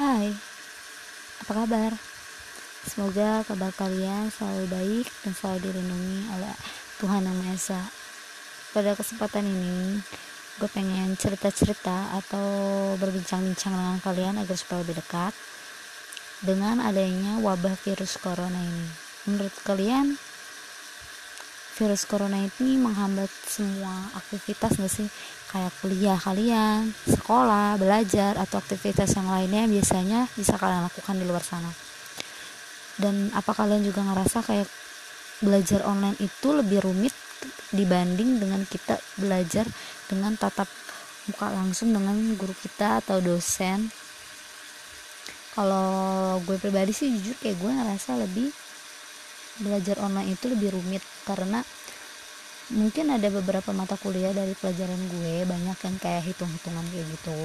[0.00, 0.32] Hai,
[1.44, 1.92] apa kabar?
[2.88, 6.56] Semoga kabar kalian selalu baik dan selalu dilindungi oleh
[7.04, 7.82] Tuhan Yang Maha Esa.
[8.72, 10.00] Pada kesempatan ini,
[10.56, 12.48] gue pengen cerita-cerita atau
[12.96, 15.36] berbincang-bincang dengan kalian agar supaya lebih dekat
[16.48, 18.88] dengan adanya wabah virus corona ini.
[19.28, 20.16] Menurut kalian,
[21.80, 25.08] virus corona ini menghambat semua aktivitas gak sih
[25.48, 31.40] kayak kuliah kalian, sekolah, belajar atau aktivitas yang lainnya biasanya bisa kalian lakukan di luar
[31.40, 31.72] sana.
[33.00, 34.68] Dan apa kalian juga ngerasa kayak
[35.40, 37.16] belajar online itu lebih rumit
[37.72, 39.64] dibanding dengan kita belajar
[40.04, 40.68] dengan tatap
[41.32, 43.88] muka langsung dengan guru kita atau dosen
[45.56, 48.48] kalau gue pribadi sih jujur kayak gue ngerasa lebih
[49.60, 51.62] belajar online itu lebih rumit karena
[52.70, 57.38] mungkin ada beberapa mata kuliah dari pelajaran gue banyak yang kayak hitung-hitungan kayak gitu.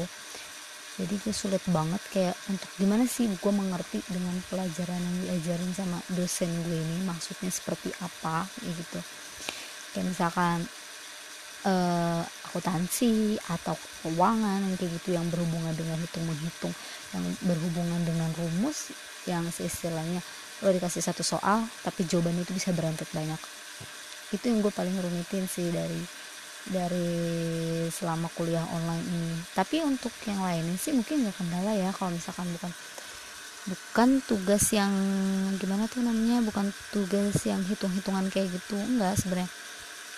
[0.96, 6.00] Jadi gue sulit banget kayak untuk gimana sih gue mengerti dengan pelajaran yang diajarin sama
[6.16, 9.00] dosen gue ini maksudnya seperti apa gitu.
[9.92, 10.64] Kayak misalkan
[11.68, 16.74] uh, akuntansi atau keuangan yang kayak gitu yang berhubungan dengan hitung menghitung
[17.12, 18.94] yang berhubungan dengan rumus
[19.26, 20.22] yang istilahnya
[20.66, 23.38] lo dikasih satu soal tapi jawabannya itu bisa berantet banyak.
[24.34, 26.02] Itu yang gue paling rumitin sih dari
[26.66, 27.10] dari
[27.94, 29.38] selama kuliah online ini.
[29.54, 32.72] Tapi untuk yang lainnya sih mungkin gak kendala ya kalau misalkan bukan
[33.66, 34.94] bukan tugas yang
[35.58, 39.50] gimana tuh namanya bukan tugas yang hitung-hitungan kayak gitu enggak sebenarnya.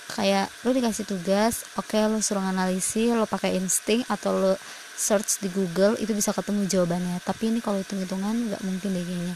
[0.08, 4.54] Kayak lo dikasih tugas oke okay, lo suruh analisis lo pakai insting atau lo
[4.98, 7.20] search di Google itu bisa ketemu jawabannya.
[7.28, 9.36] Tapi ini kalau hitung-hitungan nggak mungkin deh gini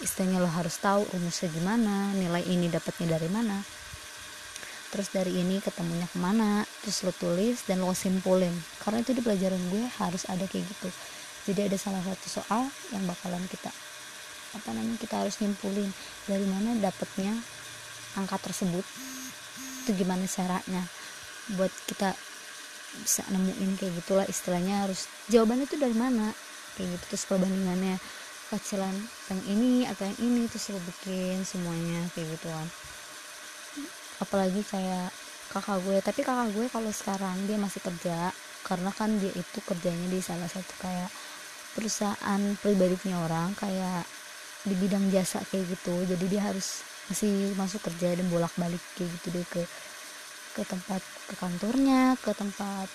[0.00, 3.60] istilahnya lo harus tahu rumusnya gimana nilai ini dapatnya dari mana.
[4.90, 8.52] Terus dari ini ketemunya ke mana terus lo tulis dan lo simpulin.
[8.82, 10.88] Karena itu di pelajaran gue harus ada kayak gitu.
[11.46, 13.70] Jadi ada salah satu soal yang bakalan kita
[14.50, 15.86] apa namanya kita harus nyimpulin
[16.26, 17.34] dari mana dapatnya
[18.18, 18.82] angka tersebut.
[19.86, 20.82] Itu gimana caranya
[21.54, 22.14] buat kita
[23.06, 24.86] bisa nemuin kayak gitulah istilahnya.
[24.86, 26.34] Harus jawabannya itu dari mana?
[26.74, 27.96] Kayak gitu terus perbandingannya
[28.50, 28.92] kecilan
[29.30, 32.68] yang ini atau yang ini terus lo bikin semuanya kayak gitu kan
[34.20, 35.08] apalagi kayak
[35.50, 35.98] kakak gue.
[35.98, 38.30] Tapi kakak gue kalau sekarang dia masih kerja
[38.62, 41.10] karena kan dia itu kerjanya di salah satu kayak
[41.74, 44.04] perusahaan pribadi punya orang kayak
[44.68, 46.06] di bidang jasa kayak gitu.
[46.06, 49.62] Jadi dia harus masih masuk kerja dan bolak balik kayak gitu deh ke
[50.54, 52.86] ke tempat ke kantornya ke tempat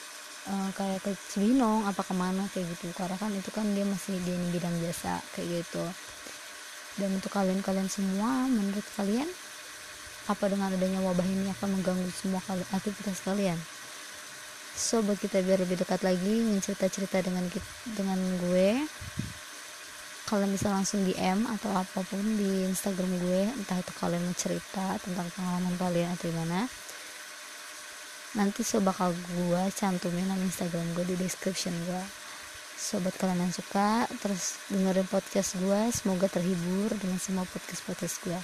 [0.49, 2.89] uh, kayak ke Cibinong apa ke mana kayak gitu.
[2.93, 5.83] Karena kan itu kan dia masih di bidang jasa kayak gitu.
[6.95, 9.27] Dan untuk kalian-kalian semua menurut kalian
[10.25, 12.41] apa dengan adanya wabah ini akan mengganggu semua
[12.73, 13.59] aktivitas kalian?
[14.75, 17.47] So buat kita biar lebih dekat lagi cerita-cerita dengan
[17.95, 18.83] dengan gue
[20.25, 24.97] kalian bisa langsung DM atau apa pun di Instagram gue entah itu kalian mau cerita
[24.97, 26.65] tentang pengalaman kalian atau gimana
[28.35, 32.03] nanti so bakal gue cantumin nama instagram gue di description gue
[32.75, 38.39] sobat kalian yang suka terus dengerin podcast gue semoga terhibur dengan semua podcast podcast gue